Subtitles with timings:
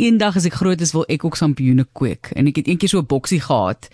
[0.00, 2.98] eendag as ek groot is wil ek ook sampioene kweek en ek het eendag so
[3.00, 3.90] 'n boksie gehad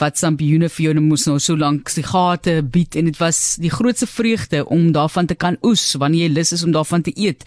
[0.00, 3.70] wat sampioene vir jou moes nou so lank die gate bied en dit was die
[3.72, 7.44] grootste vreugde om daarvan te kan oes wanneer jy lus is om daarvan te eet.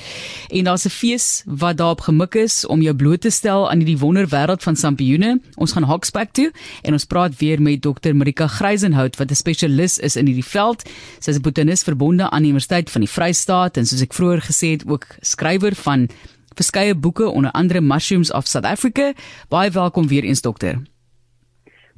[0.50, 4.00] En daar's 'n fees wat daarop gemik is om jou bloot te stel aan hierdie
[4.00, 5.40] wonderwêreld van sampioene.
[5.56, 6.52] Ons gaan Hogsback toe
[6.84, 8.14] en ons praat weer met Dr.
[8.14, 10.84] Marika Greisenhout wat 'n spesialis is in hierdie veld.
[11.20, 14.42] Sy is 'n botanis verbonde aan die Universiteit van die Vrystaat en soos ek vroeër
[14.42, 16.10] gesê het ook skrywer van
[16.58, 19.14] verskeie boeke onder andere Mushrooms of South Africa.
[19.50, 20.82] Baie welkom weer eens dokter.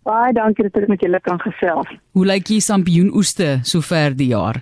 [0.03, 1.89] Baie dankie dat ek met julle kan gesels.
[2.17, 4.61] Hoe lyk die sampioenoeste sover die jaar?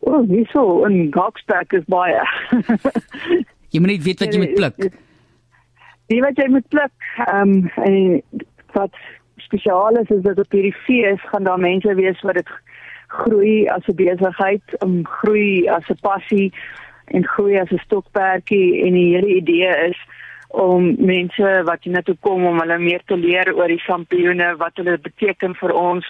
[0.00, 2.22] O, oh, hierso in Goxback is baie.
[3.72, 4.88] jy moet net weet wat jy moet pluk.
[6.12, 8.22] Die wat jy moet pluk, ehm um, en
[8.76, 8.94] wat
[9.46, 12.50] spesiaal is is dat op hierdie fees gaan daar mense wees wat dit
[13.08, 16.52] groei as 'n besigheid, om groei as 'n passie
[17.14, 19.98] en groei as 'n stokperdjie en die hele idee is
[20.48, 24.56] om mense wat hier na toe kom om hulle meer te leer oor die sampioene,
[24.56, 26.06] wat hulle beteken vir ons,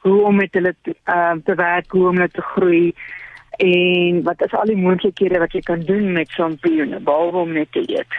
[0.00, 2.94] hoe om met hulle te, uh, te werk, hoe om hulle te groei
[3.60, 7.68] en wat is al die moontlikhede wat jy kan doen met sampioene behalwe om net
[7.76, 8.16] te eet.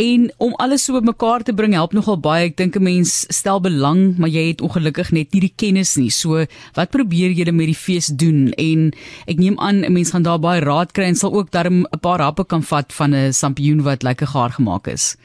[0.00, 2.48] En om alles so bymekaar te bring help nogal baie.
[2.48, 6.10] Ek dink 'n mens stel belang, maar jy het ongelukkig net nie die kennis nie.
[6.10, 8.52] So, wat probeer julle met die fees doen?
[8.56, 8.92] En
[9.26, 12.00] ek neem aan 'n mens gaan daar baie raad kry en sal ook darm 'n
[12.00, 15.16] paar happe kan vat van 'n sampioen wat lekker gaar gemaak is.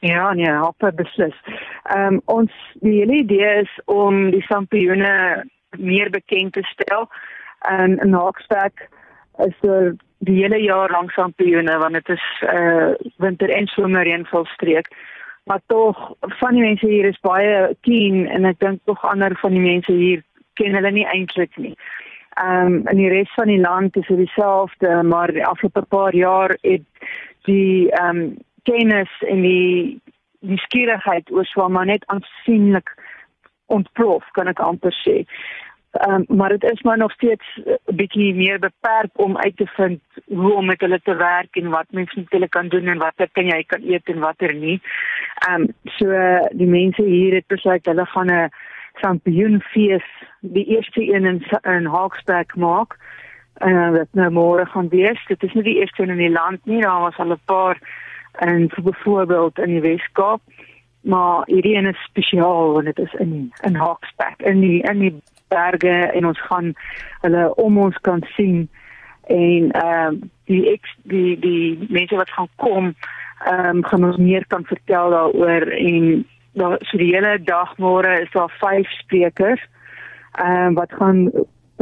[0.00, 1.36] Ja, nee, happe beslis.
[1.84, 5.44] Ehm um, ons die hele idee is om die sampioene
[5.78, 7.08] meer bekend te stel.
[7.68, 8.88] En in Hogsback
[9.46, 9.94] is er
[10.28, 14.90] die hele jaar lank kampioene want dit is uh winter en somer reënvalstreek.
[15.44, 19.56] Maar tog van die mense hier is baie keen en ek dink tog ander van
[19.56, 20.22] die mense hier
[20.60, 21.74] ken hulle nie eintlik nie.
[22.40, 26.14] Ehm um, in die res van die land is dit dieselfde, maar die afgelope paar
[26.14, 26.86] jaar het
[27.48, 28.36] die ehm um,
[28.68, 30.00] kennis en die
[30.40, 32.92] die skierigheid oor swaar net aansienlik
[33.66, 35.24] ontplof kan ek amper sê.
[35.90, 39.66] Um, maar dit is maar nog steeds 'n uh, bietjie meer beperk om uit te
[39.66, 42.98] vind hoe om met hulle te werk en wat mense met hulle kan doen en
[42.98, 44.80] watter kan jy kan eet en watter nie.
[45.48, 46.06] Ehm um, so
[46.50, 48.50] die mense hier het besluit hulle gaan 'n
[48.92, 50.06] championfees
[50.40, 52.96] die eerste een in in Hawksback maak.
[53.54, 55.26] En uh, dit nou môre gaan wees.
[55.26, 56.80] Dit is nie die eerste een in die land nie.
[56.80, 57.78] Daar was al 'n paar
[58.68, 60.40] vir byvoorbeeld in die Weskaap
[61.00, 65.22] maar hierdie een is spesiaal want dit is in in Hawksback in die in die
[65.52, 66.74] berge en ons gaan
[67.24, 68.68] hulle om ons kan sien
[69.30, 72.94] en ehm uh, die ex, die die mense wat gaan kom
[73.46, 76.24] ehm um, gaan ons meer kan vertel daaroor en
[76.58, 79.62] daar so die hele dag môre is daar vyf sprekers
[80.38, 81.30] ehm um, wat gaan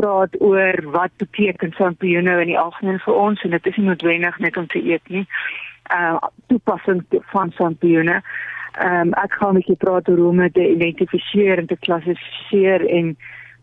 [0.01, 4.39] praat oor wat beteken sampioene in die algemeen vir ons en dit is nie noodwendig
[4.45, 5.25] net om te eet nie.
[5.89, 7.03] Ehm uh, toepassing
[7.33, 8.21] van sampioene.
[8.78, 11.78] Ehm um, ek gaan 'n bietjie praat oor hoe om dit te identifiseer en te
[11.87, 13.17] klassifiseer en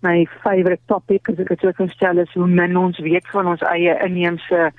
[0.05, 3.63] my favorite topic as ek dit kan stel is hoe min ons weet van ons
[3.71, 4.69] eie inheemse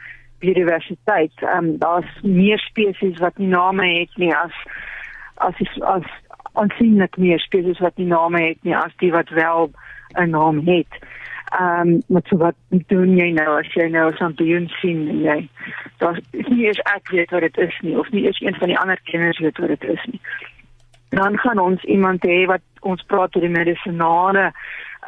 [0.45, 1.35] biodiversiteit.
[1.43, 4.55] Ehm um, daar's meer spesies wat nie name het nie as
[5.49, 6.07] as is, as
[6.57, 9.71] aansienlik meer spesies wat nie name het nie as die wat wel
[10.15, 10.93] 'n naam het.
[11.61, 15.09] Ehm um, wat so wat doen jy nou as jy nou so 'n bioen sien
[15.09, 15.49] en jy
[15.99, 18.79] daar nie is ek weet wat dit is nie of nie eens een van die
[18.79, 20.21] ander kenners weet wat dit is nie.
[21.09, 24.53] Dan gaan ons iemand hê wat ons praat oor die medisinale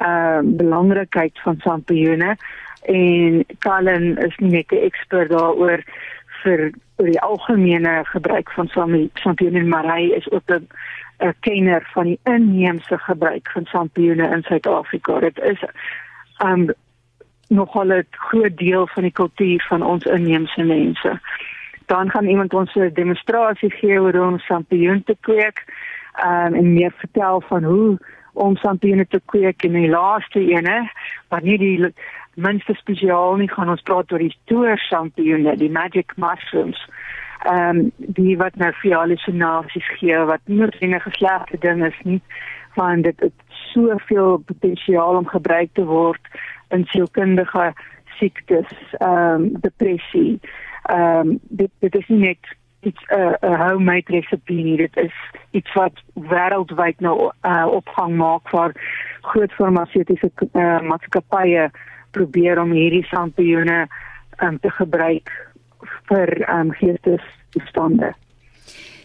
[0.00, 2.36] uh belangrikheid van sampioene
[2.82, 5.82] en Colin is net 'n ekspert daaroor
[6.42, 8.68] vir oor die algemene gebruik van
[9.14, 10.66] sampioene maar hy is ook 'n
[11.18, 15.20] 'n kenner van die inheemse gebruik van sampioene in Suid-Afrika.
[15.20, 15.64] Dit is
[16.44, 16.70] um
[17.48, 21.20] nogal 'n groot deel van die kultuur van ons inheemse mense.
[21.86, 25.64] Dan gaan iemand ons 'n demonstrasie gee oor hoe om sampioen te kweek
[26.24, 27.98] um, en meer vertel van hoe
[28.32, 29.64] om sampioene te kweek.
[29.64, 30.90] En die laaste ene
[31.28, 31.92] wat nie die
[32.34, 36.80] minste spesiaal nie gaan ons praat oor die toer sampioene die magic mushrooms.
[37.46, 41.98] Ehm um, die wat nou vir hallusinasies gee wat nie net 'n geslegte ding is
[42.04, 42.22] nie
[42.74, 43.38] want dit het
[43.72, 46.20] soveel potensiaal om gebruik te word
[46.70, 47.72] in sielkundige
[48.18, 50.40] siektes ehm um, depressie.
[50.82, 54.76] Ehm um, dit dit is nie net iets 'n uh, 'n homemade resepie nie.
[54.76, 55.14] Dit is
[55.50, 58.72] iets wat wêreldwyd nou uh, opgang maak vir
[59.20, 61.70] groot farmaseutiese uh, maatskappye
[62.10, 63.86] probeer om hierdie sampioene
[64.42, 65.30] um, te gebruik
[66.08, 68.14] vir um, geestesstande.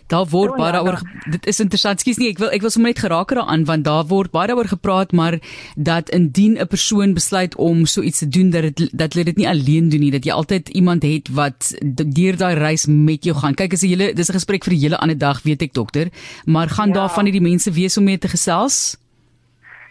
[0.08, 1.00] Daar word baie ja, daaroor
[1.32, 2.00] dit is interessant.
[2.00, 4.72] Skus nie, ek wil ek wil sommer net geraak daaraan want daar word baie daaroor
[4.72, 5.40] gepraat maar
[5.76, 9.38] dat indien 'n persoon besluit om so iets te doen dat dit dat hulle dit
[9.38, 13.36] nie alleen doen nie, dat jy altyd iemand het wat deur daai reis met jou
[13.36, 13.56] gaan.
[13.56, 16.10] Kyk as jy hele dis 'n gesprek vir 'n hele ander dag, weet ek dokter,
[16.46, 16.94] maar gaan ja.
[16.94, 18.98] daar van hierdie mense wees om mee te gesels?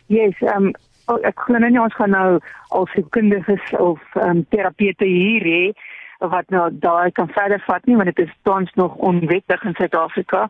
[0.06, 0.72] Yes, ehm um,
[1.22, 3.46] ek glo nou nie ons gaan nou al sekondes
[3.78, 5.72] of ehm um, terapeute hier hê
[6.30, 10.48] wat nou daai kan verder vat nie want dit is tans nog onwettig in Suid-Afrika.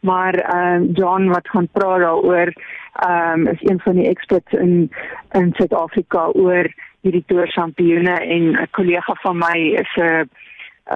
[0.00, 2.52] Maar ehm um, John wat gaan praat daaroor
[2.92, 4.90] ehm um, is een van die experts in
[5.32, 6.68] in Suid-Afrika oor
[7.00, 10.28] hierdie toersampioene en 'n kollega van my is 'n 'n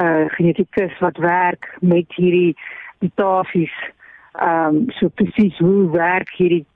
[0.04, 2.56] uh, genetikus wat werk met hierdie
[2.98, 3.76] mutasies.
[4.32, 6.66] Ehm um, so presies hoe werk hierdie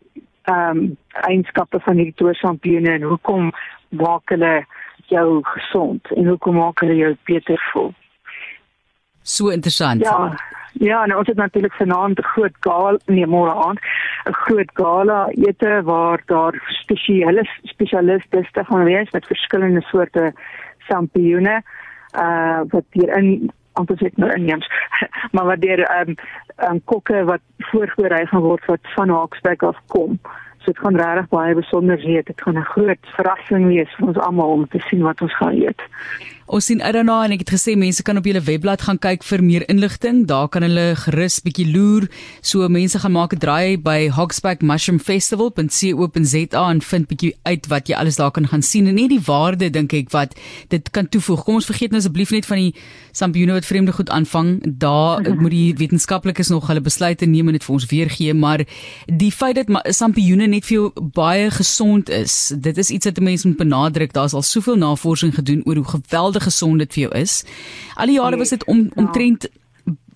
[0.43, 3.50] ehm um, eienskappe van hierdie toersampioene en hoekom
[3.88, 4.64] maak hulle
[5.10, 7.93] jou gesond en hoekom maak hulle jou beter voel.
[9.22, 10.02] So interessant.
[10.02, 10.34] Ja.
[10.72, 13.78] Ja, nou ons het natuurlik vanaand 'n groot gala, nee, môre aand,
[14.26, 20.32] 'n groot gala ete waar daar spesiale spesialiste te gaan wees met verskillende soorte
[20.78, 21.62] sampioene
[22.14, 24.69] uh wat hier in amper sê nou inheems
[25.32, 26.16] maar wat deur ehm um,
[26.69, 30.20] um, kokke wat voorberei gaan word wat van Haaksberg af kom.
[30.62, 32.25] So dit gaan regtig baie besonder wees.
[32.25, 35.55] Dit gaan 'n groot verrassing wees vir ons almal om te sien wat ons gaan
[35.59, 35.82] eet.
[36.47, 39.23] Ons sien uit daarna en ek het gesê mense kan op julle webblad gaan kyk
[39.23, 40.25] vir meer inligting.
[40.27, 42.09] Daar kan hulle gerus bietjie loer.
[42.43, 47.89] So mense gaan maak 'n draai by Hogsback Mushroom Festival.co.za en vind bietjie uit wat
[47.89, 50.35] jy alles daar kan gaan sien en net die waarde dink ek wat
[50.69, 51.44] dit kan toevoeg.
[51.44, 52.75] Kom ons vergeet nou asseblief net van die
[53.12, 54.61] sampioene wat vreemde goed aanvang.
[54.79, 55.41] Daar -hmm.
[55.41, 58.65] moet die wetenskaplikes nog hulle besluite neem en dit vir ons weergee, maar
[59.06, 63.49] die feit dat sampioene net vir jou baie gesond is, dit is iets wat mense
[63.49, 64.12] moet benadruk.
[64.12, 67.44] Daar's al soveel navorsing gedoen oor hoe geweldig gesond dit vir jou is.
[67.96, 68.90] Al die jare was dit om ja.
[68.96, 69.49] omtrent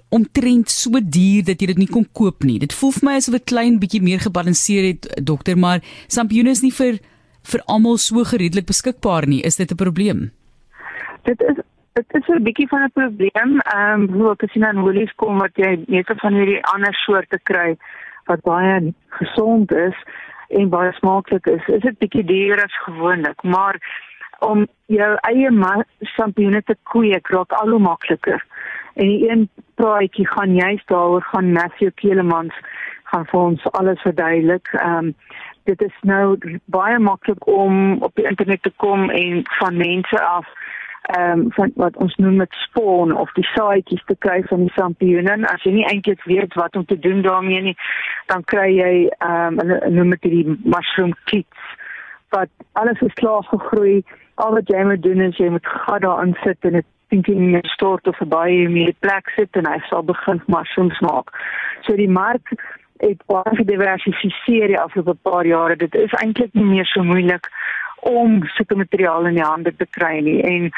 [0.09, 2.59] omtrent so duur dat jy dit nie kon koop nie.
[2.63, 6.63] Dit voel vir my asof dit klein bietjie meer gebalanseer het, dokter, maar sampioene is
[6.63, 7.01] nie vir
[7.47, 9.43] vir almal so gereedelik beskikbaar nie.
[9.43, 10.31] Is dit 'n probleem?
[11.25, 11.57] Dit is
[11.95, 13.61] dit is 'n bietjie van 'n probleem.
[13.61, 17.39] Ehm, um, hoe ek sien aan Woolies kom wat jy net van hierdie ander soorte
[17.43, 17.77] kry
[18.25, 19.97] wat baie gesond is
[20.49, 21.69] en baie smaaklik is.
[21.69, 23.77] Is dit bietjie duurder as gewoonlik, maar
[24.39, 25.51] om jou eie
[26.17, 28.45] sampioene te kweek raak al hoe makliker.
[28.95, 32.55] En die een praatjie gaan juist daaroor gaan Matthew Kelemans
[33.05, 34.69] gaan vir ons alles verduidelik.
[34.73, 35.15] Ehm um,
[35.67, 36.39] dit is nou
[36.71, 40.47] baie maklik om op die internet te kom en van mense af
[41.03, 44.73] ehm um, van wat ons noem met spawn of die saaitjies te kry van die
[44.75, 45.37] sampioene.
[45.53, 47.77] As jy nie eintlik weet wat om te doen daarmee nie,
[48.27, 51.75] dan kry jy ehm um, noem dit die mushroom kits
[52.37, 54.03] wat alles is klaar gegroei
[54.45, 57.57] al wat jy moet doen is jy moet gat daarin sit en dit dink in
[57.57, 61.31] 'n stort of baie meer plek sit en hy sal begin mushrooms maak.
[61.87, 62.53] So die mark
[62.99, 65.77] het baie gediversifiseer die afgelope paar jare.
[65.77, 67.49] Dit is eintlik nie meer so moeilik
[68.01, 70.71] om sulke materiale in die hande te kry nie en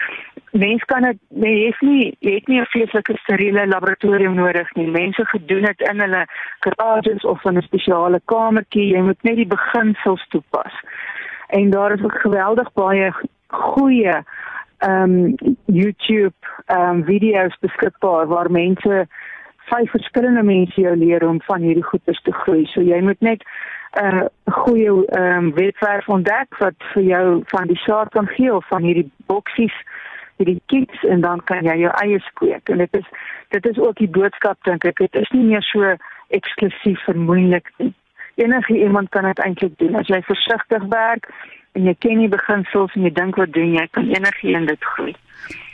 [0.52, 4.74] mens kan dit nee, jy het nie jy het nie 'n feeslike steriele laboratorium nodig
[4.74, 4.86] nie.
[4.86, 6.26] Mense gedoen dit in hulle
[6.60, 8.92] garages of in 'n spesiale kamertjie.
[8.94, 10.72] Jy moet net die beginsels toepas.
[11.48, 13.12] En daar is ook geweldig baie
[13.46, 14.22] goeie
[14.78, 15.34] ehm um,
[15.64, 16.36] YouTube
[16.66, 19.06] ehm um, video's beskikbaar waar mense
[19.70, 22.66] vyf verskillende mense jou leer om van hierdie goeders te groei.
[22.66, 23.42] So jy moet net
[24.00, 28.54] 'n uh, goeie ehm um, webwerf ontdek wat vir jou van die saad kan gee
[28.54, 29.74] of van hierdie boksies
[30.36, 32.68] hierdie kits en dan kan jy jou eie skweek.
[32.68, 33.06] En dit is
[33.48, 34.98] dit is ook die boodskap dink ek.
[34.98, 35.96] Dit is nie meer so
[36.28, 37.94] eksklusief vir moeilik nie.
[38.38, 41.26] Enige iemand kan dit eintlik doen as jy versigtig werk
[41.74, 45.14] en jy ken die beginsels en jy dink wat doen jy kan enigiemand dit groei.